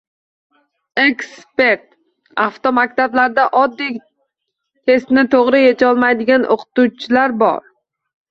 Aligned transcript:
Ekspert: 1.01 1.83
Avtomaktablarda 2.45 3.45
oddiy 3.59 3.99
testni 4.91 5.25
to‘g‘ri 5.35 5.61
yecholmaydigan 5.65 6.49
o‘qituvchilar 6.57 7.37
bor 7.45 7.63